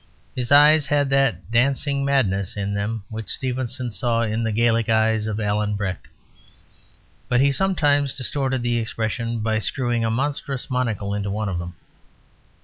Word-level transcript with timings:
His 0.35 0.51
eyes 0.51 0.87
had 0.87 1.11
that 1.11 1.51
"dancing 1.51 2.03
madness" 2.03 2.57
in 2.57 2.73
them 2.73 3.03
which 3.09 3.29
Stevenson 3.29 3.91
saw 3.91 4.23
in 4.23 4.43
the 4.43 4.51
Gaelic 4.51 4.89
eyes 4.89 5.27
of 5.27 5.39
Alan 5.39 5.75
Breck; 5.75 6.09
but 7.29 7.39
he 7.39 7.51
sometimes 7.51 8.17
distorted 8.17 8.63
the 8.63 8.79
expression 8.79 9.41
by 9.41 9.59
screwing 9.59 10.03
a 10.03 10.09
monstrous 10.09 10.71
monocle 10.71 11.13
into 11.13 11.29
one 11.29 11.49
of 11.49 11.59
them. 11.59 11.75